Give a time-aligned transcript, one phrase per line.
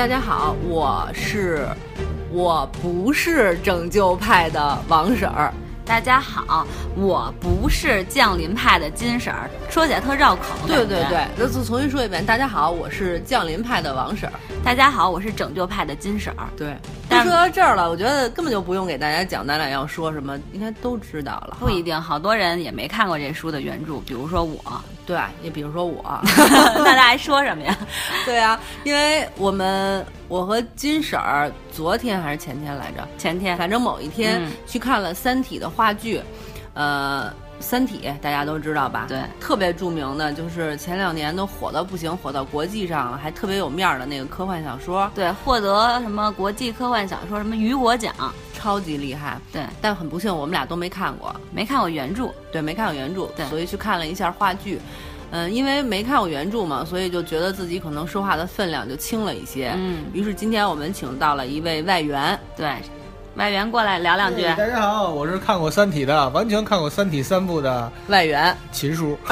[0.00, 1.68] 大家好，我是，
[2.32, 5.52] 我不是拯救派的王婶儿。
[5.84, 10.42] 大家好，我不是降临派的金婶儿，说起来特绕口。
[10.66, 12.24] 对对对，那就重新说一遍。
[12.24, 14.32] 大家好，我是降临派的王婶儿。
[14.64, 16.48] 大家好，我是拯救派的金婶儿。
[16.56, 16.74] 对，
[17.06, 21.58] 但说到这儿了，我觉得根本就不用给大家讲咱俩要说什么，应该都知道了。
[21.60, 24.82] 不一定，好多人也没看过这书的原著，比如说我。
[25.10, 26.04] 对，你比如说我。
[26.76, 27.76] 那大家还说什么呀？
[28.24, 33.08] 对啊，因为我们我和金婶儿昨天还是前天来着？
[33.18, 36.22] 前天，反正某一天去看了《三体》的话剧，
[36.74, 37.28] 呃，
[37.60, 39.06] 《三体》大家都知道吧？
[39.08, 45.10] 对，特别著名的，就是前两年都火到不行，火到国际上还特别有面儿的那个科幻小说。
[45.12, 48.14] 对，获得什么国际科幻小说什么雨果奖，
[48.54, 49.36] 超级厉害。
[49.52, 52.32] 对，但很不幸，我们俩都没看过，没看过原著。
[52.52, 54.80] 对，没看过原著，对，所以去看了一下话剧。
[55.32, 59.72] 嗯，因为没看过原著嘛，所以就觉得自己可能说话的分量就轻了一些。
[59.76, 62.74] 嗯，于是今天我们请到了一位外援，对，
[63.36, 64.42] 外援过来聊两句。
[64.42, 69.16] 大家好，我是看过《三体》的，完全看过《三体》三部的外援秦叔。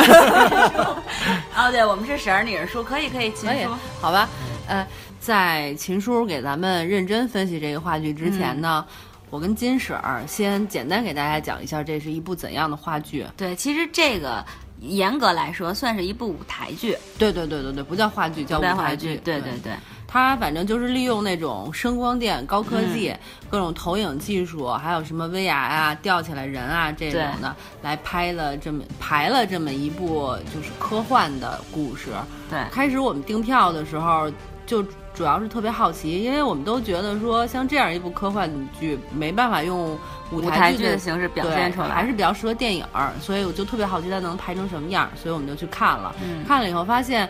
[1.56, 4.28] 哦，对，我们是婶儿，你是叔，可以可以，秦叔，好吧。
[4.68, 4.86] 呃，
[5.18, 8.86] 在秦叔给咱们认真分析这个话剧之前呢，
[9.30, 13.26] 我跟金婶儿先简单给大家讲一下，这是一部怎样的话剧。
[13.36, 14.44] 对，其实这个。
[14.80, 16.96] 严格来说，算是一部舞台剧。
[17.18, 19.16] 对对对对对，不叫话剧，叫舞台剧。
[19.24, 19.72] 对对对，
[20.06, 23.14] 它反正就是利用那种声光电、高科技、
[23.50, 32.10] 各种投影技术，还有什么 VR 啊、吊起来人啊这种的，来拍了这么排了这么一部就是科幻的故事。
[32.48, 34.30] 对，开始我们订票的时候
[34.66, 34.84] 就。
[35.18, 39.98] 主要是特别好奇，因为我们都觉得说像这样一部科幻剧没办法用
[40.30, 46.14] 舞台剧的形式表现出来，还是比较适合电影儿，所以我就特别好奇它能拍成什么样，所以我们就去看了。
[46.46, 47.28] 看了以后发现，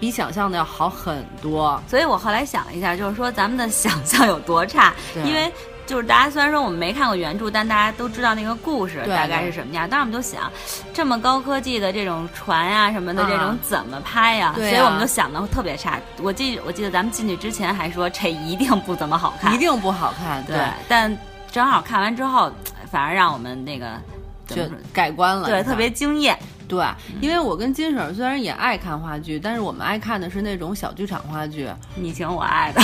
[0.00, 1.80] 比想象的要好很多。
[1.86, 4.92] 所以我后来想了一下，就是说咱们的想象有多差，
[5.24, 5.52] 因为。
[5.90, 9.90] 就是大家虽然说我们没看过原著，但大家都知道那个故事大概是什么样。
[9.90, 10.48] 当时我们就想，
[10.94, 14.52] 这么高科技的这种船呀什么的这种怎么拍呀？
[14.54, 15.98] 所以我们就想的特别差。
[16.22, 20.44] 我记我记得咱们进去之前还说这一定不怎么好看，一定不好看。
[20.44, 20.56] 对，
[20.86, 21.18] 但
[21.50, 22.52] 正好看完之后，
[22.88, 23.94] 反而让我们那个
[24.46, 26.38] 就改观了，对，特别惊艳。
[26.68, 26.86] 对，
[27.20, 32.80] 因为我跟金婶虽然也爱看话剧，但是我们爱看的是那种小剧场话剧，你情我爱的。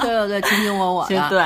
[0.00, 1.28] 对 对对，卿卿我我的。
[1.28, 1.44] 对。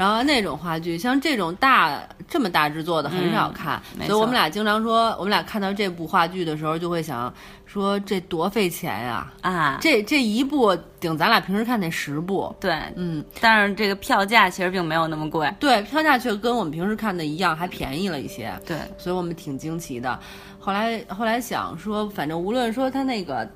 [0.00, 7.30] 然后那种话剧，像这种大这么大制作的很少看，所以我们俩经常说，我们俩看到这部话剧的时候，就会想
[7.66, 9.30] 说这多费钱呀！
[9.42, 12.50] 啊，这这一部顶咱俩平时看那十部。
[12.58, 15.52] 对，嗯，但是这个票价其实并没有那么贵。
[15.60, 18.50] 对，票价却跟我们平时看的一样，还便宜了一些。
[18.66, 20.18] 对，所以我们挺惊奇的。
[20.58, 23.46] 后来后来想说，反正无论说他那个。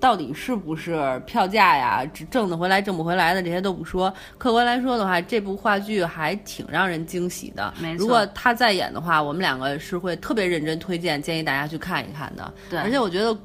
[0.00, 2.04] 到底是不是票价呀？
[2.30, 4.12] 挣得回来挣不回来的这些都不说。
[4.38, 7.72] 客观来说的话，这部话剧还挺让人惊喜的。
[7.78, 12.52] 没错，如果他再演的话，我们两个是会特别认真推荐，建议大家去看一看的。
[12.70, 13.36] 对，而且我觉得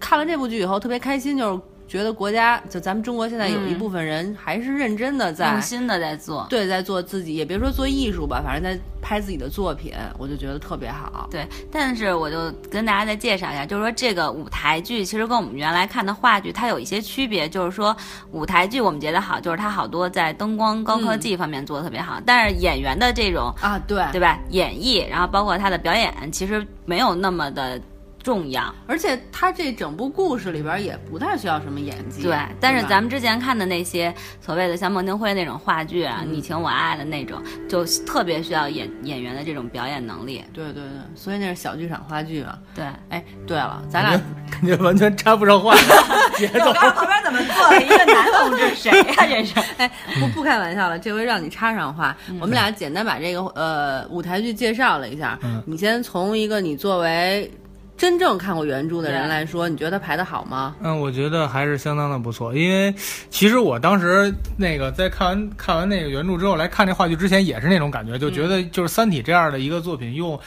[0.00, 1.62] 看完这部剧以后特别开心，就是。
[1.90, 11.28] 觉得国家就咱们中国现在有一部分人还是认真的在用心的在做，对，在做自己，也别说做艺术吧，反正在拍自己的作品，我就觉得特别好。
[11.32, 17.96] 对，但是我就跟大家再介绍一下，就是说这个舞台剧其实跟我们原来看的话剧它有一些区别，就是说
[18.30, 24.38] 舞台剧我们觉得好，就是它好多在灯光高科技方面做的特别好，但是演员的这种啊，对，对吧？
[24.50, 27.80] 演绎，然后包括他的表演，其实没有那么的。
[28.22, 32.22] 重要，而且他这整部故事里边也不太需要什么演技。
[32.22, 40.44] 对，但是咱们之前看的那些所谓的像孟京辉那种话剧啊，你情我爱的那种，就特别需要演演员的这种表演能力。
[40.52, 42.58] 对对对，所以那是小剧场话剧嘛。
[42.74, 44.20] 对，哎，对了，咱俩
[44.50, 45.74] 感觉完全插不上话。
[46.36, 46.72] 节奏。
[46.72, 48.74] 旁边怎么坐了一个男同志？
[48.74, 49.14] 谁呀？
[49.28, 49.54] 这是？
[49.78, 52.14] 哎，不不开玩笑了，这回让你插上话。
[52.40, 55.38] 我们俩简单把这个呃舞台剧介绍了一下。
[55.64, 57.50] 你先从一个你作为。
[58.00, 60.74] 真正看过原著的人来说，你觉得他排的好吗？
[60.80, 62.54] 嗯，我觉得还是相当的不错。
[62.54, 62.90] 因为
[63.28, 70.40] 其实我当时那个在看完看完那个原著之后来看这话剧之前，也是那种感觉，就觉得就是《三体》这样的一个作品用。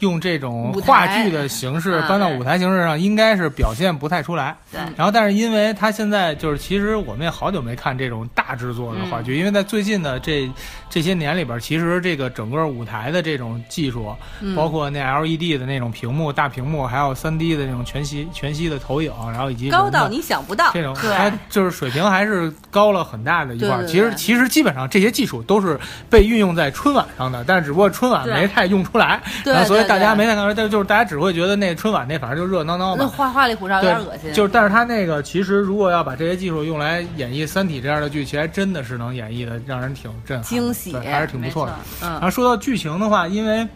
[0.00, 4.56] 用这种话剧的形式搬到舞台形式上，应该是表现不太出来。
[4.72, 4.80] 对。
[4.96, 10.50] 然后，但是因为他现在就是，其实我们也好久没看这种大制作的话剧，因为在最近的这
[10.88, 14.14] 这些年里边，其实这个整个舞台的这种技术，
[14.56, 23.84] 包括那 LED 的那种屏幕、大屏幕，还有 3D 的那种全息全息的投影，然后以及高到你想不到这种，它就是水平还是高了很大的一块。
[23.86, 29.20] 其实，其实基本上这些技术都是被运用在春晚上的，但是只不过春晚没太用出来。
[29.44, 29.66] 然后。
[29.66, 29.89] 所以。
[29.90, 34.32] 大家没太看出来，但就是大家只会觉得那春晚那反正就热闹闹嘛，花花里胡哨有点恶心。
[34.32, 41.74] 就是，但是他那个其实如果要把这些技术用来演绎《三体》这样的剧，其实真的是能演绎的，让人挺震撼、惊喜，还是挺不错的。
[42.02, 43.66] 嗯，然后说到剧情的话，因为。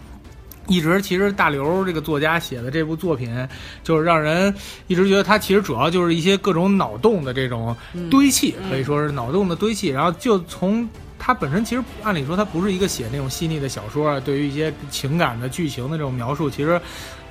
[0.66, 3.46] 一直其实大刘这个作家写的这部作品，
[3.82, 4.50] 就是让人
[4.87, 7.76] 一直觉得他其实主要就是一些各种脑洞的这种
[8.11, 9.88] 堆砌，可以说是脑洞的堆砌。
[9.90, 10.88] 然后就从
[11.26, 16.79] 他本身其实按理说他不是一个写那种细腻的小说，对于一些情感的剧情的这种描述，其实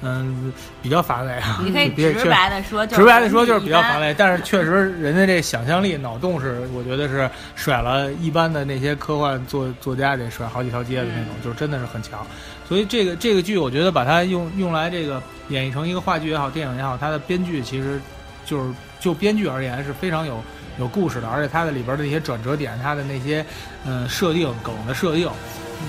[0.02, 0.52] 嗯
[0.82, 1.62] 比较乏味啊。
[1.64, 4.12] 你可以 直白的说，直白的说就是比较乏味。
[4.18, 12.26] 但是确实人家这想象力、脑洞是我觉得是甩了一般的那些科幻作作家得甩好几条街的那种，就是真的是很强。
[12.68, 18.02] 所以这个这个剧，我觉得把它用用来这个演绎成一个话剧也好，电影也好，它的编剧其实
[18.44, 20.44] 就是就编剧而言是非常有
[20.80, 23.46] 有故事的，而且它的里边的一些转折点，它的那些
[23.86, 25.30] 嗯设定梗的设定，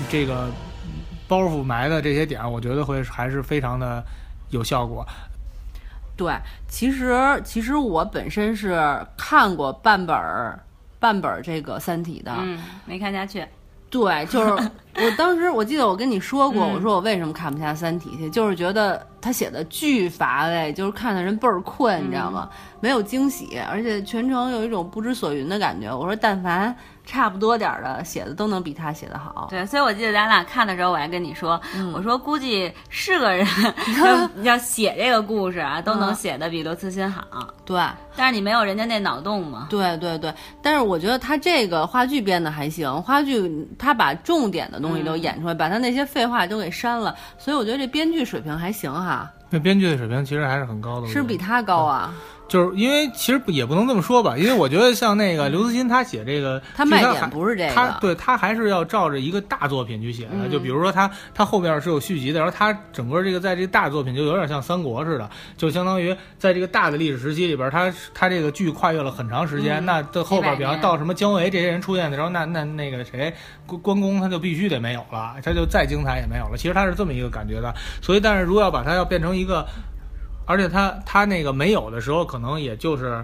[0.09, 0.49] 这个
[1.27, 4.03] 包袱埋的这些点，我觉得会还是非常的
[4.49, 5.05] 有效果。
[6.17, 6.33] 对，
[6.67, 8.79] 其实其实我本身是
[9.17, 10.57] 看过半本儿
[10.99, 13.45] 半本儿这个《三体》的，嗯，没看下去。
[13.89, 22.49] 对，就是我当时我记得我跟你说过，我说我为什么看不下《三体》去，就是觉得他写的巨乏味，就是看的人倍儿困，你知道吗？
[22.79, 25.93] 没有惊喜，而且全程有一种不知所云的感觉。
[25.93, 26.75] 我说但凡。
[27.07, 29.45] 差不多点儿的写的都能比他写的好。
[29.47, 31.61] 对，所以我记得咱俩看的时候，我还跟你说，
[31.93, 33.45] 我说估计是个人
[34.41, 37.23] 要写这个故事啊，都能写的比刘慈欣好。
[37.63, 37.79] 对，
[38.15, 39.67] 但是你没有人家那脑洞嘛。
[39.69, 40.33] 对对对，
[40.63, 49.31] 但是我觉得他这个话剧编的还行，话剧他把重点的东西都演出来，把他那些废话都给删了，所以我觉得这编剧水平还行哈。
[49.49, 52.13] 那编剧的水平其实还是很高的，是比他高啊。
[52.47, 60.47] 就是因为其实也不能这么说吧，因为我觉得像那个刘慈欣他写这个，他卖点不是这个，他对他还是要照着一个大作品去写的。
[60.49, 69.83] 就比如说他他后面是有续集的，然后他整个这个在这个大作品就有点像三国似的，就相当于在这个大的历史时期里边，他他这个剧跨越了很长时间。
[69.85, 73.33] 那的后边，比方到什么姜维这些人出现的时候，那那那个谁
[73.65, 76.57] 关关公他就必须得没有了，他就再精彩也没有了。
[76.57, 77.73] 其实他是这么一个感觉的。
[78.01, 79.65] 所以，但是如果要把它要变成一个。
[80.45, 83.23] 而且他他那个没有的时候，可能也就是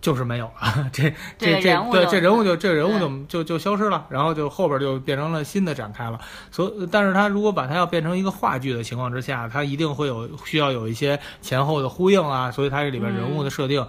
[0.00, 0.88] 就是没有了。
[0.92, 6.18] 这这这对这人物就这人物就就就消失了，然后就后边就变成了新的展开了。
[6.50, 13.86] 所但是他如果把它要变成一个话剧的情况之下，他一定会有需要有一些前后的呼应啊，所以它这里边人物的设定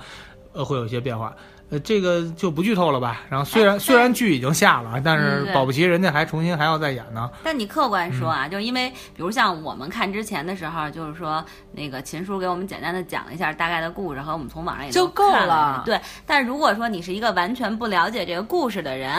[0.54, 1.34] 呃会有一些变化。
[1.74, 3.22] 呃，这个就不剧透了吧。
[3.30, 7.28] 然后虽然虽然剧已经下了，但是保不齐人家还重新还要再演呢。
[7.44, 15.82] 但你客观说啊，就因为比如像我们看之前的时候，就是说那个秦叔给我们简单的讲了一下大概的故事，和我们从网上也就够了。
[15.84, 19.12] 对，但如果说你是一个完全不了解这个故事的人，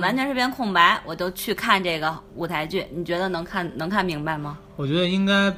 [0.00, 4.58] 完全是片空白，我就去看这个舞台剧，你觉得能看能看明白吗？
[4.74, 5.54] 我觉得应该。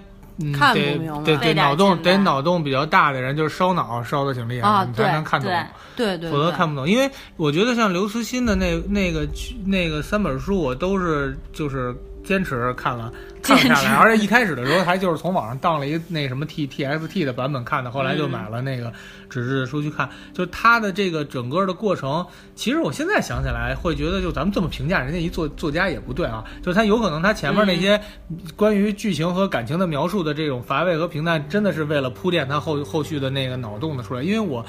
[0.53, 5.51] 看不明白，得得脑洞得脑洞比较大的人，就是烧脑烧的挺厉害，你才能看懂，
[5.97, 6.89] 对对，否则看不懂。
[6.89, 9.27] 因为我觉得像刘慈欣的那那个
[9.65, 11.95] 那个三本书，我都是就是
[12.27, 13.11] 坚持看了。
[13.43, 18.93] 看下来，而且一开始的时候还就是从网上当了一个那什么 T T X T 的版本看的，后来就买了那个
[19.31, 20.11] 纸质书去看。
[20.35, 22.27] 就是他的这个整个的过程，
[22.57, 26.45] 其实我现在想起来会觉得，就咱们这么评价人家一作作家也不对啊。
[26.61, 28.01] 就他有可能他前面那些
[28.57, 34.23] 关于剧情和感情的描述的这种乏味和平淡，真的是为了铺垫他后后续的那个脑洞的出来。
[34.23, 34.67] 因为我。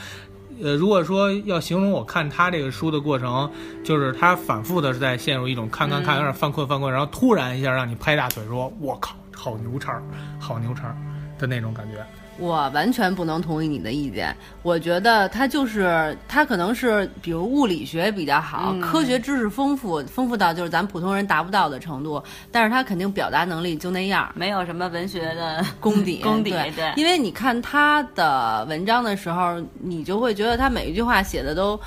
[0.62, 3.50] 呃，如果说要形容我看他这个书的过程，
[3.84, 10.02] 就是他反复的是在陷入一种看看看，有点犯困犯困，然后突然一下让你拍大腿说“我靠，好牛叉，
[10.40, 10.96] 好牛叉”
[11.38, 12.06] 的那种感觉。
[12.38, 14.36] 我完全不能同意你的意见。
[14.64, 22.22] 我觉得他就是他，可能是比如物理学比较好，科学知识丰富，丰富到就是咱普通人达不到的程度。
[22.52, 26.18] 但是他肯定表达能力就那样，没有什么文学的 功底。
[26.24, 31.80] 功底对，因为你看他的文章的时候，你就会觉得他每一句话写的都。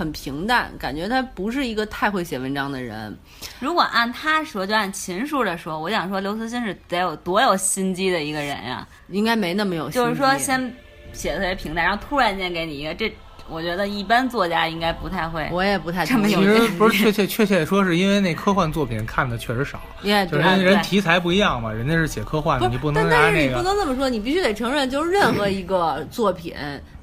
[0.00, 3.14] 很平淡，感觉他不是一个太会写文章的人。
[3.58, 8.88] 如果按他说，就按秦叔的说，我想说刘慈欣是得有多有心机的一个人呀？
[9.08, 10.00] 应该没那么有心。
[10.00, 10.74] 就是说，先
[11.12, 13.12] 写的特别平淡，然后突然间给你一个，这
[13.46, 15.46] 我觉得一般作家应该不太会。
[15.52, 16.40] 我也不太这么有。
[16.40, 23.32] 其实不是确切确切说，是因为那科幻作品看的确实少， 就是人人题材不一样嘛，人家是写科幻的，你不能拿那个。
[23.32, 26.54] 但是你不能这么说，你必须得承认，就是任何一个作品，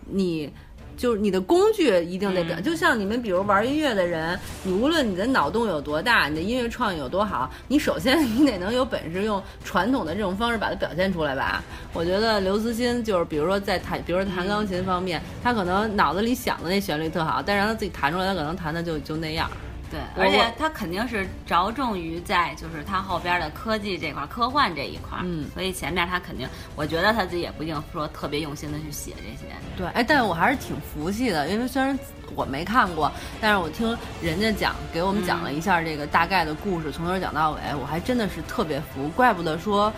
[0.04, 0.51] 你。
[0.98, 11.63] 就是你的工具一定得表，就像你们比如玩音乐的人，你无论你的脑洞有多大，你的音乐创意有多好，你首先你得能有本事用传统的这种方式把它表现出来吧。
[11.94, 19.50] 我觉得刘慈欣就是，比如说在弹，比如说弹钢琴方面，他可能脑子里想的那旋律特好，但是让他自己弹出来，他可能弹的就就那样。
[19.89, 29.53] 对，而且他肯定是着重于在就是他后边的科技这块、科幻这一块，嗯，所以前面他肯定，我觉得他自己也不一定说特别用心的去写这些。
[29.77, 31.98] 对，哎，但是我还是挺服气的，因为虽然
[32.36, 39.91] 我没看过，但是我听人家讲，给我们讲了一下这个大概的故事，从头讲到尾，我还真的是特别服，怪不得说。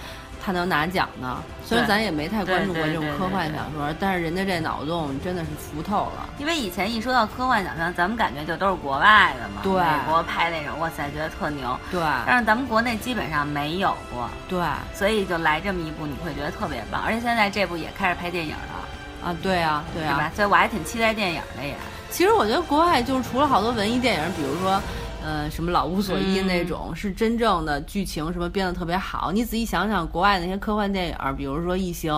[0.44, 1.38] 他能拿奖呢？
[1.66, 6.30] 虽然咱也没太关注过这种科幻小说，但是人家这脑洞真的是服透了。
[6.38, 11.78] 因为以前一说到科幻小说，咱们感觉就都是国外的嘛，对，美国拍那种，哇塞，觉得特牛。
[11.92, 14.30] 对，但是咱们国内基本上没有过。
[14.48, 14.60] 对，
[14.94, 17.02] 所以就来这么一部，你会觉得特别棒。
[17.06, 19.28] 而且现在这部也开始拍电影了。
[19.30, 21.76] 啊，对啊，对啊，所以我还挺期待电影的也。
[22.10, 24.82] 其实我觉得国外就是除了好多文艺电影，比如说。
[25.24, 29.32] 呃，什么老无所依那种，是真正的剧情什么编的特别好。
[29.32, 32.14] 你仔细想想，国外那些科幻电影，比如说《异形》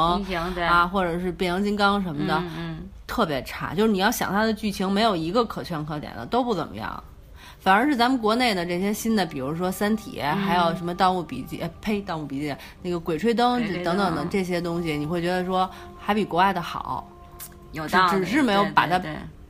[0.63, 2.43] 啊，或者是《变形金刚》什么的，
[3.07, 3.73] 特别差。
[3.73, 7.03] 就是你要想它的剧情，没有一个可圈可点的，都不怎么样。
[7.59, 12.49] 反而是咱们国内的这些新的，比如说《三体》，还有什么《盗墓笔记》，呸，《盗墓笔记》
[12.81, 17.07] 那个《鬼吹灯》等等的这些东西，你会觉得说还比国外的好。
[17.71, 18.99] 有道理，只是没有把它。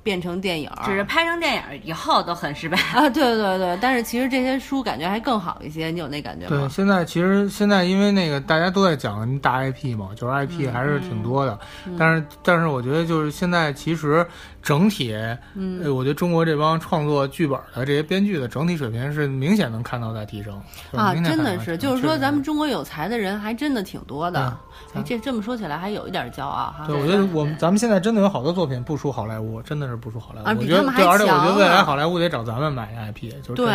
[0.03, 3.09] 变成电影，只是拍成电影以后都很失败啊！
[3.09, 6.57] 对对对，但是其实这些书感觉还更好一些，你有那感觉吗？
[6.57, 11.59] 对，现在其实现在因为那个大家都在讲大 IP 嘛，就是 IP 还是挺多的，
[11.97, 14.25] 但是但是我觉得就是现在其实。
[14.63, 15.11] 整体，
[15.55, 20.53] 嗯，我觉得中国这帮创作剧本的这些编剧的整体水平是明显能看到在提升
[20.95, 24.55] 啊，真的是，就是说咱们中国有才的人还真的挺多的，
[24.93, 26.83] 哎，这这么说起来还有一点骄傲哈。
[26.87, 30.45] 对，我觉得我们咱们现在真的有好多作品不输好莱坞，真的是不输好莱坞。
[30.45, 31.11] 啊，比他们还强。
[31.11, 33.73] 而且我觉得未来好莱坞得找咱们买 IP，就是对，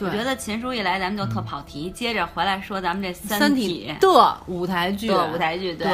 [0.00, 4.08] 我觉得秦叔一来咱们就特跑题，接着回来说咱们这三体的
[4.46, 5.88] 舞台剧，舞台剧对。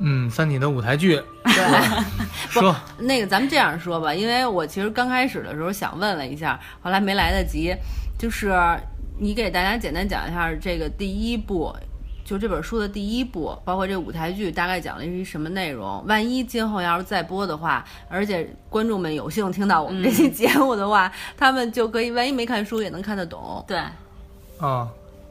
[0.00, 1.54] 嗯，《三体》的舞台剧，对，
[2.50, 7.72] 说那个咱们这样说吧，因为我其实刚开始的时候想问了一下，后来没来得及。
[8.18, 8.52] 就是
[9.18, 11.72] 你给大家简单讲一下这个第一部，
[12.24, 16.02] 就这本书的第一部，包括这舞台剧大概讲的是一什么内容。
[16.06, 23.62] 万一今后要是再播的话，而且观众们有幸听到我们这期节目的话，他们就可以万一没看书也能看得懂。
[23.68, 23.78] 对，
[24.58, 24.88] 啊。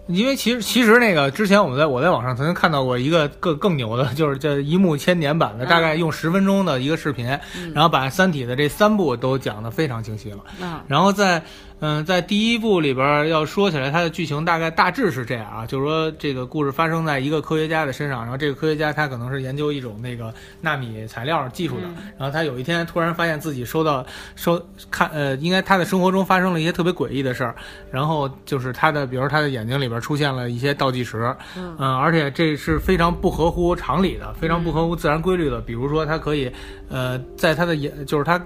[0.08, 7.26] 因为其实其实那个之前我们在我在网上曾经看到过一个更更牛的，就是这一目千年版的，大概用十分钟的一个视频，
[7.74, 10.40] 然后把《三体》的这三部都讲得非常清晰了。
[10.62, 11.42] 嗯然后在。
[11.86, 21.88] 嗯，在第一部里边要说起来，它的剧情大概大致是这样啊，就是说这个故事发生在一个科学家的身上，然后这个科学家他可能是研究一种那个纳米材料技术的，
[22.18, 24.06] 然后他有一天突然发现自己收到
[24.38, 27.54] 收看呃，应该他的生活中发生了一些特别诡异的事儿，
[27.92, 36.50] 然后就是他的，比如他的眼睛里边出现了一些倒计时，嗯，而且这是非常不合乎常理的，非常不合乎自然规律的，比如说他可以
[36.88, 38.42] 呃，在他的眼就是他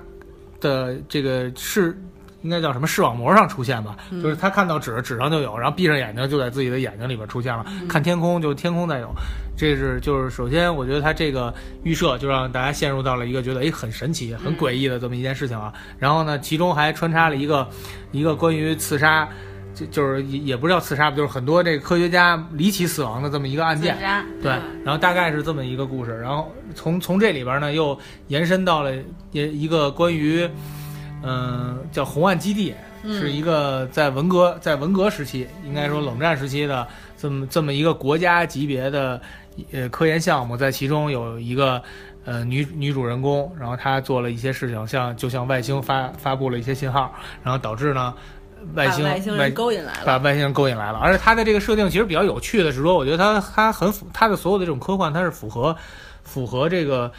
[0.59, 1.95] 的这个是。
[2.43, 7.65] 应该叫什么视网膜上出现吧，就是他看到纸，纸上就有，然后闭上眼睛就在自己的眼睛里边出现了。
[7.89, 9.11] 看天空就天空在有，
[9.57, 11.53] 这是就是首先我觉得他这个
[11.83, 15.73] 预设就让大家陷入到了一个觉得哎很神奇、很诡异的这么一件事情啊。
[15.97, 17.67] 然后呢，其中还穿插了一个
[18.11, 19.27] 一个关于刺杀，
[19.73, 23.97] 就就是也也不是叫刺杀吧，就是很多这个科学家离奇死亡的这么一个案件。
[24.43, 24.51] 对，
[24.83, 26.15] 然后大概是这么一个故事。
[26.19, 28.93] 然后从从这里边呢又延伸到了
[29.31, 30.47] 也一个关于。
[31.23, 39.19] 嗯，叫红岸基地，是一个在文革在文革时期，应该说冷战时期的这么这么一个国家级别的
[39.71, 41.81] 呃科研项目，在其中有一个
[42.23, 47.11] 呃女女主人公，然后她做了一些事情，像就像外星发发布了一些信号，
[47.43, 48.13] 然后导致呢
[48.75, 50.99] 外星外星人勾引来了，把外星人勾引来了。
[50.99, 55.75] 而且它的这个设定其实比较有趣的是说，我觉得它它很符它的所有的这种科幻，它是符合
[56.23, 57.11] 符合这个。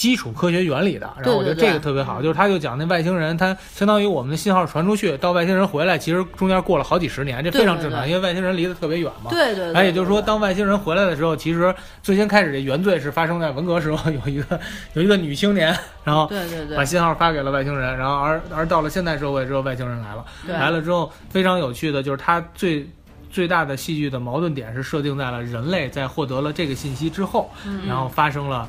[0.00, 9.30] 基础科学原理的，然后我觉得这个特别好，就是他就讲那外星人，他相当于我们的信号传出去，到外星人回来，其实中间过了好几十年，这非常正常，因为外星人离得特别远嘛。
[9.30, 9.74] 对对。
[9.74, 14.58] 哎，也就是说，当外星人回来的时候，其实最先开始的原罪是发生在文革时候， 有一个
[14.94, 22.88] 有一个女青年，然后对对对，把信号发给了外星人，然后而而到了现代社会之后，外星人来了，来了之后非常有趣的就是他最
[23.30, 27.50] 最大的戏剧的矛盾点是设定在了人类在获得了这个信息之后，
[27.86, 28.66] 然后发生了。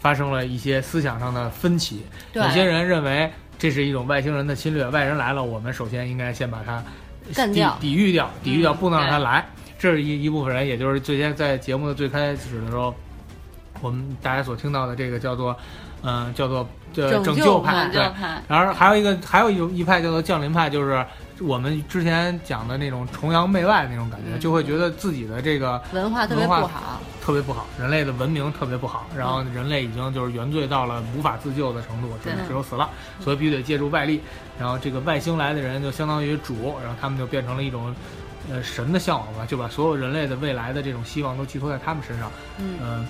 [0.00, 2.02] 发生了一些思想上的分歧，
[2.32, 6.82] 有些人认为这是一种外星人的侵略，外人来了，我们首先应该先把它
[7.34, 9.46] 干掉、抵御掉、抵御掉，不能让他来。
[9.78, 12.94] 这是一一部分人，也就是最先在节目的最开始的时候，
[13.80, 15.56] 我们大家所听到的这个叫做，
[16.02, 18.02] 嗯，叫做拯救派，对。
[18.48, 21.02] 然后还有一个，还有一一派叫做降临派，就是
[21.40, 27.00] 我们之前讲的那种崇洋媚外那种感觉，就会觉得自己的这个文化特别不好。
[27.22, 32.88] 特别不好，人类的文明特别不好，然后人类已经就是原罪到了无法自救的程度，只只有死了，
[33.20, 34.20] 所以必须得借助外力。
[34.58, 37.94] 然后这个外星来的人就相当于主，然后他们就变成了一种
[38.50, 43.06] 呃神的向往吧，就把所有人类的未来的这种希望都寄托在他们身上，嗯，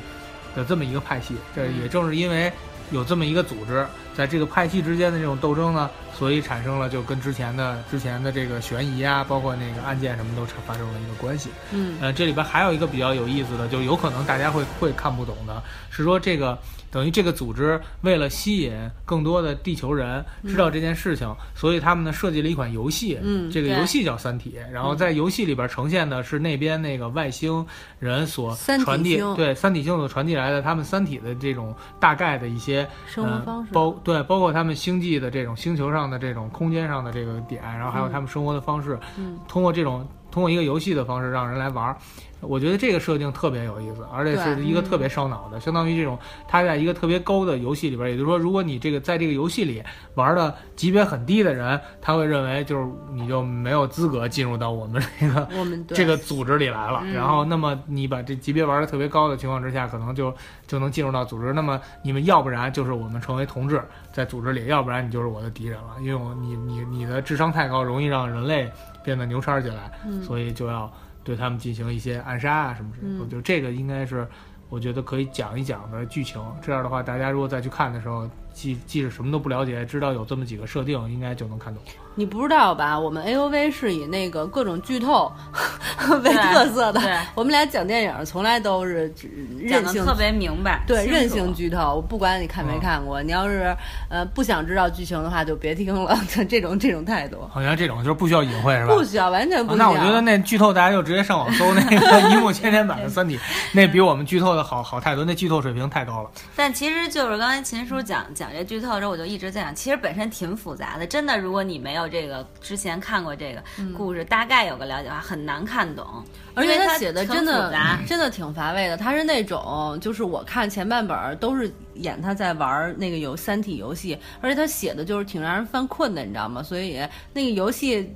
[0.54, 1.36] 的这么一个派系。
[1.54, 2.52] 这也正是因为
[2.90, 5.88] 有这么一个组织，在这个派系之间的这种斗争呢。
[6.12, 11.48] 所以产生了就跟之前的之前的这个悬疑啊，包括那个案件什么都发生了一个关系。
[11.70, 16.58] 嗯，呃，这里边还有一个比较有意思的，就有可能大家会会看不懂的，是说这个
[16.90, 18.72] 等于这个组织为了吸引
[19.06, 23.18] 更多的地球人知道这件事情，所以他们呢设计了一款游戏。
[23.22, 27.64] 嗯，这个游戏叫《三体》，然后在游戏里边呈现的是那边那个外星
[27.98, 28.54] 人所
[28.84, 36.10] 传递对三体星所传递来的他们三体的这种大概的一些生活方式，包对包括他们星际的这种星球上。
[36.10, 38.98] 的这种空间上的这个点，然后还有他们生活的方式，
[39.46, 41.96] 通过这种通过一个游戏的方式让人来玩。
[42.40, 46.18] 我觉得这个设定特别有意思，而且是一个特别烧脑的，相当于这种
[46.48, 49.82] 他在一个特别高的游戏里边，也就是说，如果你这个在这个游戏里
[50.14, 57.02] 玩的级别很低的人，他会认为就是你就没有资格进入到我们这个我们这个组织里来了。
[57.12, 60.34] 然后，那么你把这级别玩的特别高的情况之下，可能就
[60.66, 61.52] 就能进入到组织。
[61.52, 63.82] 那么你们要不然就是我们成为同志
[64.12, 68.70] 在组织里，要不然你就是我的敌人了，因为我你你你的智商太高，容易让人类
[69.04, 69.90] 变得牛叉起来，
[70.22, 70.90] 所以就要。
[71.22, 74.26] 对他们进行一些暗杀啊什么之类的，就这个应该是
[74.68, 76.40] 我觉得可以讲一讲的剧情。
[76.62, 81.82] 这样的话，大家如果再去看的时候，即即使什么都不了解，知道有这么几个设定，应该就能看懂。
[82.16, 82.98] 你不知道吧？
[82.98, 85.32] 我们 A O V 是以那个各种剧透
[86.22, 87.00] 为特色的。
[87.34, 89.12] 我们俩讲电影从来都是
[89.58, 90.82] 任性，特别明白。
[90.86, 91.94] 对，任性剧透。
[91.94, 93.74] 我不管你看没看过，你要是
[94.08, 96.18] 呃不想知道剧情的话，就别听了。
[96.28, 97.48] 就 这种这种态度。
[97.48, 98.94] 好像这种就是不需要隐晦是吧？
[98.94, 99.86] 不需要，完全不需要。
[99.86, 103.38] 那我觉得那剧透大家就直接上网搜那个 一幕千年版的《三体》，
[103.72, 105.24] 那比我们剧透的好好太多。
[105.24, 106.30] 那剧透水平太高了。
[106.56, 111.06] 但其实就是刚才秦叔讲讲这剧透的时候，我就一直在想，其实本身挺复杂的。
[111.06, 113.62] 真的，如果你没有这个之前看过这个
[113.94, 116.24] 故事，大概有个了解的话，很难看懂。
[116.54, 117.70] 而且他写的真的
[118.06, 118.96] 真的挺乏味的。
[118.96, 126.62] 他是那种，就是我看前半本都是演他在玩那个有《三体》游戏，而且他写的就是挺让人犯困的，你知道吗？
[126.62, 126.98] 所以
[127.34, 128.10] 那个游戏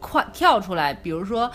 [0.00, 1.50] 快跳出来，比如说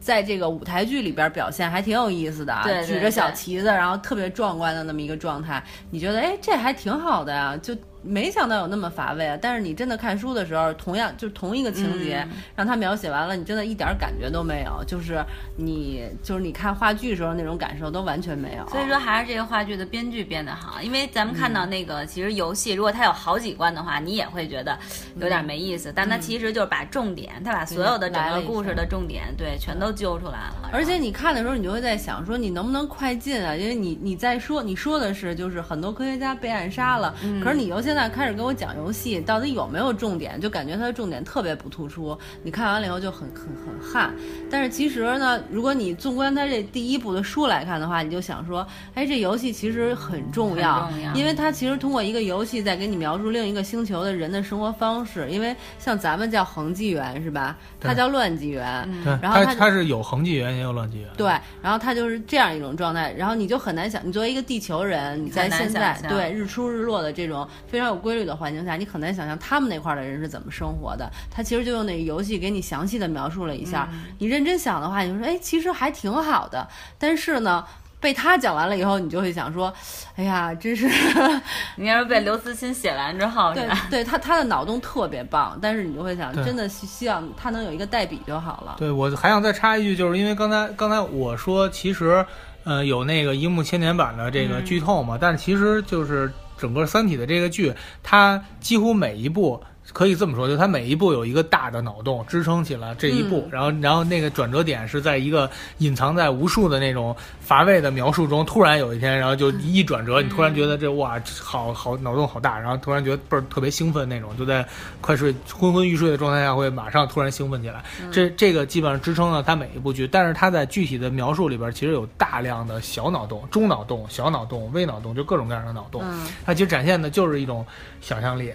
[0.00, 7.56] 在这个舞台剧里边表现还挺有意思的，举着小旗子，然后特别壮观的那么一个状态，你觉得哎，这还挺好的呀？
[7.62, 7.76] 就。
[8.02, 9.38] 没想到有那么乏味啊！
[9.40, 15.22] 但是你真的看书的时候，同样就是同一个情节，让他描写完了，你真的一点感觉都没有，就是
[15.56, 18.66] 你就是你看话剧时候那种感受都完全没有。
[18.70, 24.78] 所以说还是这个话剧的编剧编得好，因为咱们看到那个其实游戏如果它有好几关的话，你也会觉得
[25.20, 25.92] 有点没意思。
[25.94, 30.70] 但它其实就是把重点，它把所有的整个故事的重点对全都揪出来了。
[30.72, 33.54] 而且你看的时候，你就会在想说你能不能快进啊？
[33.54, 37.89] 因为你你在说你说的是就是很多科学家被暗杀了，可是你游戏。
[37.90, 40.40] 现在开始跟我讲游戏，到底有没有重点？
[40.40, 42.16] 就感觉它的重点特别不突出。
[42.44, 44.14] 你看完了以后就很很很汗。
[44.48, 55.28] 但是其实呢，如果你纵观它这第一部的书来看的话，你就想说，哎，这游戏其实很重要，因为它其实通过一个游戏在给你描述另一个星球的人的生活方式。
[55.28, 57.56] 因为像咱们叫恒纪元是吧？
[57.80, 58.88] 它叫乱纪元。
[59.02, 61.08] 对，然后它它是有恒纪元也有乱纪元。
[61.16, 61.26] 对，
[61.60, 63.12] 然后它就是这样一种状态。
[63.18, 67.79] 然后你就很难想，你作为一个地球人，你在现在对日出日落的这种非。
[67.80, 71.10] 非常有规律的环境下，你很难想象他们那块的人是怎么生活的。
[71.30, 73.88] 他其实就用那个游戏给你详细的描述了一下。
[74.18, 76.68] 你认真想的话，你就说，哎，其实还挺好的。
[76.98, 77.64] 但是呢，
[77.98, 79.72] 被他讲完了以后，你就会想说，
[80.14, 80.86] 哎呀，真是。
[81.76, 88.76] 你要是被刘慈欣写完之后，对，对他他的脑洞特别棒，但是你就会想，真的希望他能有一个代笔就好了。
[88.78, 92.22] 对，我还想再插一句，就是因为刚才刚才我说，其实，
[92.64, 96.30] 呃，有那个樱木千年版的这个剧透嘛，但其实就是。
[96.60, 99.60] 整个《三体》的这个剧，它几乎每一部。
[99.92, 114.66] 可以这么说，就它每一步有一个大的脑洞支撑起了这一步，然后，然后那个转折点是在一个隐藏在无数的那种乏味的描述中，突然有一天，然后就一转折，你突然觉得这哇，好好脑洞好大，然后突然觉得倍儿特别兴奋那种，就在
[115.00, 117.82] 快睡昏昏欲睡的状态下会马上突然兴奋起来。
[118.12, 126.02] 这这个基本上支撑了它每一部剧，但是它在具体的描述里边其实有大量的小脑洞、中脑洞、小脑洞、微脑洞，就各种各样的脑洞。
[126.46, 127.66] 它其实展现的就是一种
[128.00, 128.52] 想象力。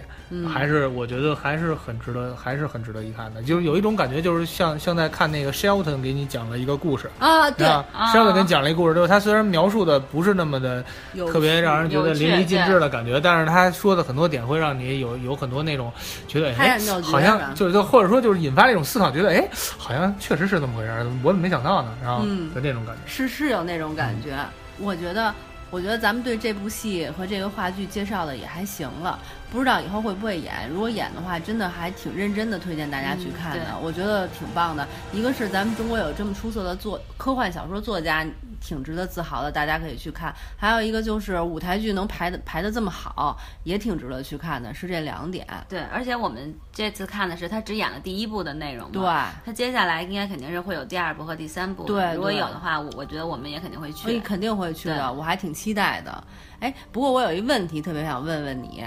[0.52, 3.42] 还是我觉得还是很值得，还是很值得一看的。
[3.42, 10.84] 就是有一种感觉，就是像像在看那个 Shelton 给你讲了一个故事啊，对，Shelton 给你讲了一个故事，就是他虽然描述的不是那么的
[11.32, 15.92] 特别让人觉得淋漓尽致的感觉，但是他说的很多点会让你有有很多那种
[16.26, 21.90] 觉得哎，好像就就或者说就是引发了一种思考，觉得哎，好像确实是这么回事，我怎么没想到呢？
[22.02, 24.36] 然后的那种感觉是是有那种感觉。
[24.78, 25.32] 我觉得。
[25.68, 29.18] 我觉得咱们对这部戏和这个话剧介绍的也还行了，
[29.56, 30.68] 不知道以后会不会演。
[30.68, 33.74] 如果演的话，真的还挺认真的，推荐大家去看的。
[33.82, 34.86] 我觉得挺棒的。
[35.14, 38.26] 一个是咱们中国有这么出色的作科幻小说作家。
[38.58, 40.34] 挺值得自豪的，大家可以去看。
[40.56, 45.46] 还有一个就是舞台剧能排的排的这么好，也挺值得去看的，是这两点。
[45.68, 49.02] 对，而且我们这次看的是他只演了第一部的内容，对，
[49.44, 51.84] 他接下来应该肯定是会有第二部和第三部。
[51.84, 56.24] 对，如果有的话，我我觉得我们也肯定会去，肯定会去的，我还挺期待的。
[56.58, 58.82] 哎，不过我有一问题特别想问问你，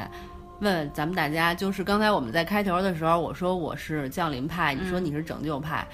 [0.59, 5.87] 问咱们大家，就是刚才我们在开头的时候，我说我是降临派，你说你是拯救派。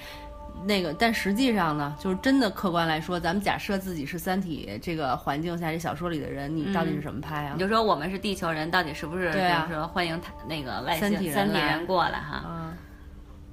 [0.64, 7.50] 那个，但实际上呢，就是真的客观来说，咱们假设自己是《三体》这个环境下这小说里的人，你到底是什么派啊？
[7.52, 9.30] 你就说我们是地球人，到底是不是？
[9.32, 12.42] 对啊，说欢迎他那个外星三体人过来哈。
[12.46, 12.72] 嗯，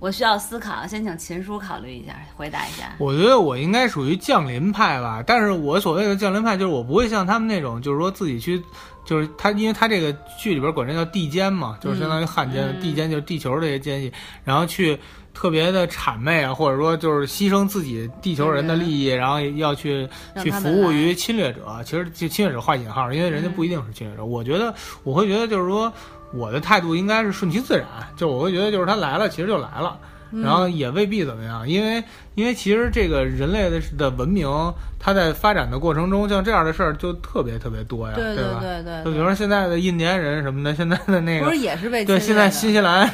[0.03, 2.93] 我需要思考，先请秦叔考虑一下，回答一下。
[2.97, 8.61] 我觉得我应该属于降临派吧，但是我所谓的降临派，就是我不会像他们那种，就是说自己去，
[9.05, 14.11] 就是他，因为他这个剧里边管这叫地间嘛，就是相当于汉奸，地间就是地球这些奸细，
[14.43, 14.99] 然后去。
[15.35, 20.07] 特别的谄媚啊，或者说就是牺牲自己地球人的利益，然后要去
[20.39, 21.81] 去服务于侵略者。
[21.83, 24.23] 其实就侵略者画引号，因为人家不一定是侵略者。
[24.23, 25.91] 我觉得我会觉得就是说，
[26.33, 29.95] 我的态度应该是顺其自然，就我会觉得就是他来了，其实就来了，
[30.41, 32.03] 然后也未必怎么样，因为。
[32.35, 34.49] 因为其实这个人类的的文明，
[34.97, 38.59] 它在发展的过程中，像这样的事儿就特别特别多呀，对吧？
[38.59, 39.03] 对对。
[39.03, 43.07] 就比如说现在的印第安人什么的，现在的那个不是也是被对，现在新西兰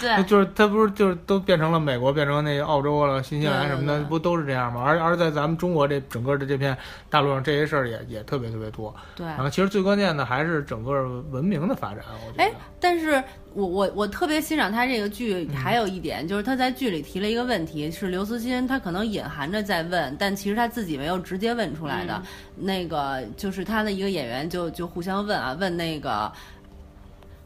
[0.00, 4.82] 对， 就是他不是就是都变成了美国，变成那个澳洲了，新西兰什么的，不都是这样吗？
[4.82, 6.74] 而而在咱们中国这整个的这片
[7.10, 8.94] 大陆上，这些事儿也也特别特别多。
[9.14, 9.26] 对。
[9.26, 10.90] 然后其实最关键的还是整个
[11.30, 12.42] 文明的发展，我觉得。
[12.42, 19.42] 哎，但是我我我特别欣赏他这个剧，还有一点就是他在剧里提了一个问题，是刘慈欣他可能隐含。
[19.42, 22.22] 含着在问，但其实他自己没有直接问出来的。
[22.54, 26.30] 那个就是他的一个演员就就互相问啊，问那个，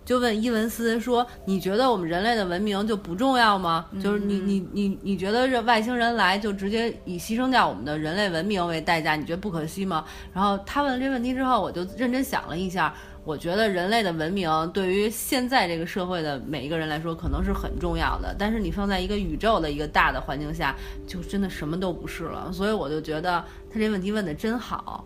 [0.04, 3.86] 就问伊文斯说：“你觉得我们人类的文明就不重要吗？
[4.02, 12.94] 就是你你你你觉得这外星人来就直接以牺牲掉我们的人类文明为代价，你觉得不可惜吗？”然后他问了这问题之后，我就认真想了一下。
[13.26, 18.32] 我觉得人类的文明对于现在这个社会的每一个人来说，可能是很重要的。
[18.38, 20.76] 但是你放在一个宇宙的一个大的环境下，
[21.08, 22.52] 就真的什么都不是了。
[22.52, 25.04] 所以我就觉得他这问题问的真好。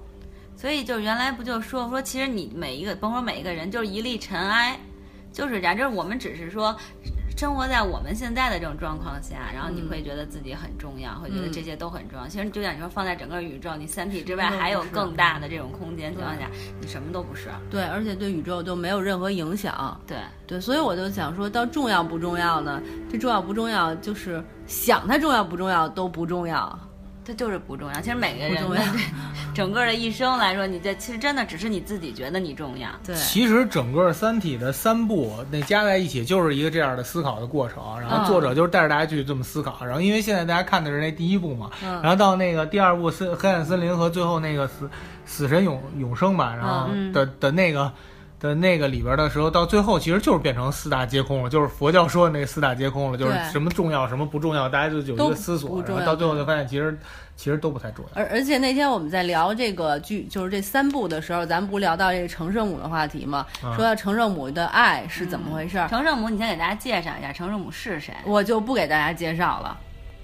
[0.54, 4.78] 所以就原来不就说说，其实你每一个，甭说每一个人，就是一粒尘埃，
[5.32, 5.74] 就是这样。
[5.74, 6.76] 就是我们只是说。
[7.40, 12.28] 生活在我们现在的这种状况下，然后你会觉得自己很重要，会觉得这些都很重要。
[12.28, 17.48] 其实就像你说，放在整个宇宙，你三体之外还有更大的这种空间情况下，你什么都不是。
[17.70, 19.98] 对，而且对宇宙都没有任何影响。
[20.06, 22.78] 对对，所以我就想说到重要不重要呢？
[23.10, 26.78] 这重要不重要，就是想它重要不重要都不重要。
[27.24, 28.00] 这就是不重要。
[28.00, 28.80] 其实每个人的
[29.54, 32.88] 整个的一生来说，你这其实真的只是你自己觉得你重要。
[33.04, 37.82] 对，其实整个《三体》的三部那加在一起就是一个这样的思考的过程。
[38.00, 39.84] 然后作者就是带着大家去这么思考。
[39.84, 44.90] 然后因为现在大家看的是那第一部嘛，然后到那个第二部《森黑暗森林》和最后那个死
[45.26, 47.92] 死神永永生吧，然后的的那个。
[48.40, 56.98] 的那个里边的时候，到最后其实就是变成四大皆空了，就是佛教说的那四大皆空了，就是什么重要什么不重要，大家就有一个思索，然后到最后就发现其实
[57.36, 58.10] 其实都不太重要。
[58.14, 63.46] 而而且那天我们在聊这个剧，就是这三部的时候，咱们不聊到这个程圣母的话题吗？
[63.60, 65.76] 说到程圣母的爱是怎么回事？
[65.90, 68.14] 程圣母，你先给大家介绍一下程圣母是谁？
[68.24, 69.76] 我就不给大家介绍了。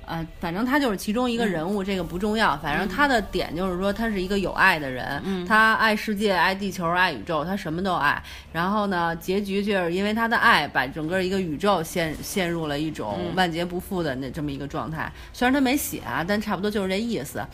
[0.07, 2.57] 呃，反正他就是其中一个人物，这个不重要。
[2.59, 8.23] 反正他的点就是说，他是一个有爱的人，他爱世界、爱地球、爱宇宙，他什么都爱。
[8.53, 15.12] 然后呢，结局就是因为他的爱，把整个一个宇宙陷陷入了一种万劫不复的那这么一个状态。
[15.33, 17.45] 虽然他没写啊，但差不多就是这意思。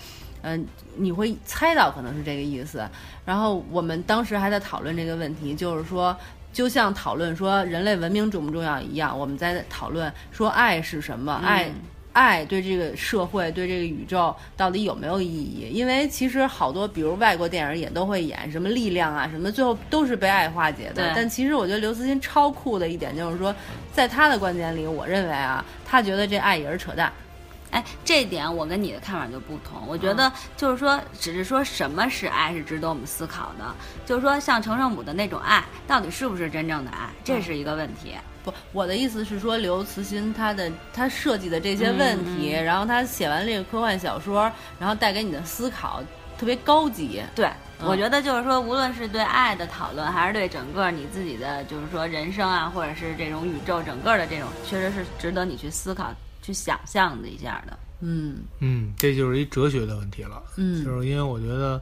[0.42, 2.86] 嗯，你会猜到可能是这个意思。
[3.24, 6.14] 然后我们当时还在讨论这个问题，就是说，
[6.52, 11.70] 就像讨论说人类文明重不重要一样，我们在讨论说爱是什么，爱。
[12.12, 15.70] 爱对这个社会、对这个宇宙到底有没有意义？
[15.72, 21.12] 因为其实好多，比如外国电影也都会演什么力量啊，什么最后都是被爱化解的。
[21.14, 23.54] 但其实我觉得刘慈欣超酷的一点就是说，
[23.92, 27.12] 在他的观点里，我认为啊，他觉得这爱也是扯淡。
[27.70, 29.80] 哎，这点我跟你的看法就不同。
[29.88, 33.64] 我觉得就是说，只是说什么是爱是值得我们思考的。
[34.04, 38.12] 就是说，像程圣母的那种爱，到底是不是真正的爱，这是一个问题。
[38.44, 46.02] 不，我的意思是说，刘慈欣他的他设计的这些问题，然后他写完这个科幻小说，然后带给你的思考
[46.38, 47.22] 特别高级。
[47.34, 47.50] 对，
[47.84, 57.78] 我觉得就是说，无论是对爱的讨论，还是对整个你自己的，就是说人生啊，或者是这种宇宙整个的这种，确实是值得你去思考、去想象的一下的。
[58.00, 60.42] 嗯嗯，这就是一哲学的问题了。
[60.56, 61.80] 嗯，就是因为我觉得。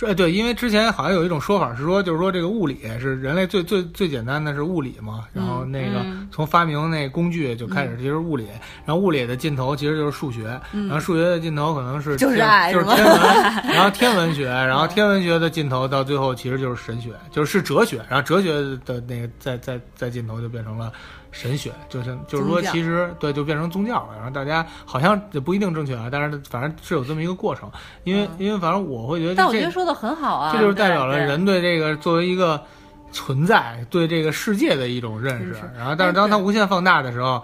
[0.00, 8.46] 这对，因为之前好像有一种说法是说，就是说这个物理是人类最最最简单的是物理嘛，然后那个从发明那工具就开始其实物理，
[8.86, 13.20] 然后物理的尽头其实就是数学，然后数学的尽头可能是就是爱，就是天文，
[13.74, 18.52] 然后天文学，然后天文学的尽头到最后其实就是神学，就是是哲学，然后哲学
[18.86, 20.90] 的那个在在在尽头就变成了。
[21.30, 24.14] 神学就是就是说，其实对，就变成宗教了。
[24.16, 27.70] 然后大家好像也不一定正确啊，但是反正是有这么一个过程。
[28.04, 32.60] 因为因为反正我会觉得，但我觉得说的很好啊，这就是代表了人对这个作为一个
[33.12, 35.54] 存在，对这个世界的一种认识。
[35.76, 37.42] 然后，但是当它无限放大的时候。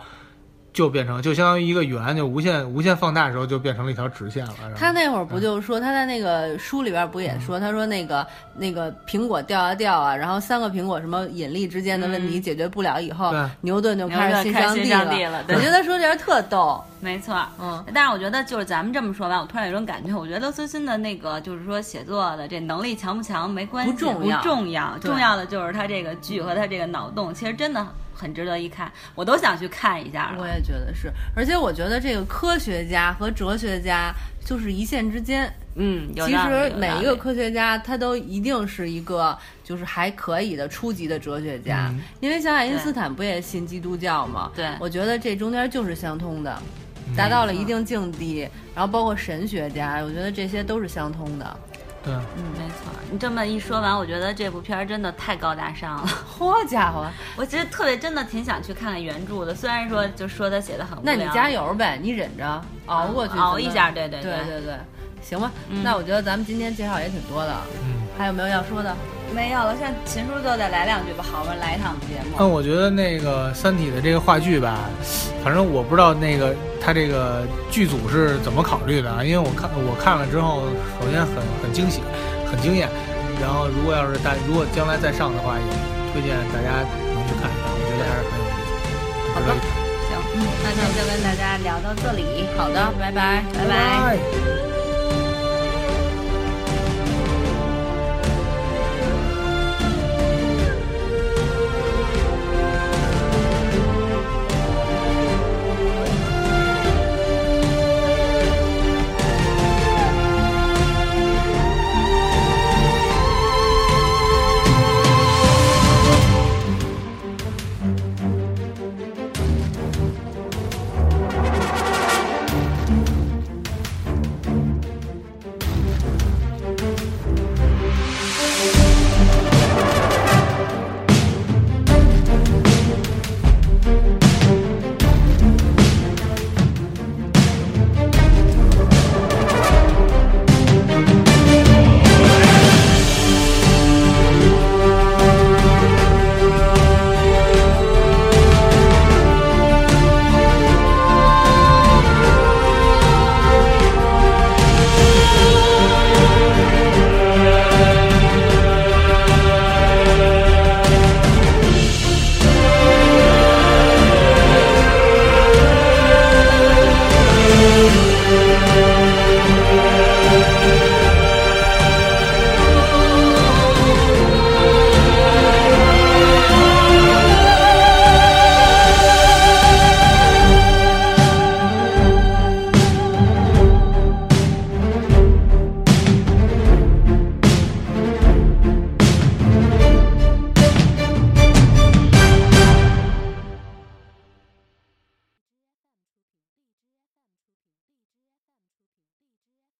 [0.76, 4.52] 就变成就相当于一个圆，就无限无限放大的时候，就变成了一条直线了。
[4.78, 15.42] 他那会儿不就是说，他在那个书里边不也说，他说那个那个苹果掉啊掉啊，然后三个苹果什么引力之间的问题解决不了以后，牛顿就开始新上帝了。
[15.48, 17.82] 我觉得说这人特逗，没错，嗯。
[17.94, 27.86] 但是我觉得就是咱们这么说完，我突然有种感觉，我觉得刘慈欣的那个就是说写作的这能力强不强没关系，不重要，不重要，重要的就是他这个剧和他这个脑洞，其实真的。
[28.16, 30.34] 很值得一看，我都想去看一下。
[30.38, 34.12] 我也觉得是，而且我觉得这个科学家和哲学家
[34.44, 35.52] 就是一线之间。
[35.74, 44.50] 嗯，其实每一个科学家他都一定是一个就是还可以的初级的哲学家，因为像爱因斯坦不也信基督教吗？
[44.56, 46.58] 对，我觉得这中间就是相通的，
[47.14, 51.56] 达到了一定境地，然后包括神学家，我觉得这些都是相通的。
[52.06, 52.92] 对，嗯，没错。
[53.10, 56.06] 你这么一说完，我觉得这部片儿真的太高大上了。
[56.06, 57.04] 好家伙，
[57.36, 59.52] 我其实特别真的挺想去看看原著的。
[59.52, 63.90] 虽然说就说他写的很无聊，那你加油呗，你忍着熬过去，熬一下。
[63.90, 64.78] 对对对对对，
[65.20, 65.50] 行吧。
[65.82, 67.52] 那我觉得咱们今天介绍也挺多的。
[67.82, 68.96] 嗯，还有没有要说的？
[69.34, 72.36] 没有了，像秦叔就再来两句吧，好吧来一趟节目。
[72.38, 74.88] 嗯，我觉得那个《三体》的这个话剧吧，
[75.44, 80.62] 反正我不知道那个他这个剧组是怎么考虑的啊，因为我看我看了之后，
[81.00, 82.00] 首先很很惊喜。
[82.48, 82.88] 很惊艳，
[83.40, 85.66] 然后如果要是大，如果将来再上的话，也
[86.12, 86.78] 推荐大家
[87.12, 88.70] 能去看一下，我觉得还是很有意思。
[89.34, 89.48] 好的，
[90.06, 90.14] 行，
[90.62, 94.65] 那今天就跟大家聊到这里，好的，拜拜，拜拜。